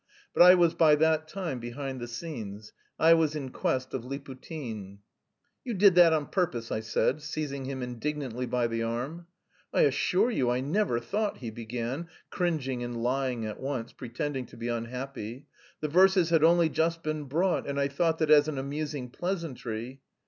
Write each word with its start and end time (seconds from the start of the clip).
But 0.33 0.41
I 0.41 0.55
was 0.55 0.73
by 0.73 0.95
that 0.95 1.27
time 1.27 1.59
behind 1.59 1.99
the 2.01 2.07
scenes. 2.07 2.73
I 2.97 3.13
was 3.13 3.35
in 3.35 3.51
quest 3.51 3.93
of 3.93 4.03
Liputin. 4.03 4.97
"You 5.63 5.75
did 5.75 5.93
that 5.93 6.11
on 6.11 6.25
purpose!" 6.25 6.71
I 6.71 6.79
said, 6.79 7.21
seizing 7.21 7.65
him 7.65 7.83
indignantly 7.83 8.47
by 8.47 8.65
the 8.65 8.81
arm. 8.81 9.27
"I 9.71 9.81
assure 9.81 10.31
you 10.31 10.49
I 10.49 10.59
never 10.59 10.99
thought..." 10.99 11.37
he 11.37 11.51
began, 11.51 12.07
cringing 12.31 12.81
and 12.81 13.03
lying 13.03 13.45
at 13.45 13.59
once, 13.59 13.93
pretending 13.93 14.47
to 14.47 14.57
be 14.57 14.69
unhappy. 14.69 15.45
"The 15.81 15.87
verses 15.87 16.31
had 16.31 16.43
only 16.43 16.69
just 16.69 17.03
been 17.03 17.25
brought 17.25 17.67
and 17.67 17.79
I 17.79 17.87
thought 17.87 18.17
that 18.17 18.31
as 18.31 18.47
an 18.47 18.57
amusing 18.57 19.11
pleasantry...." 19.11 20.01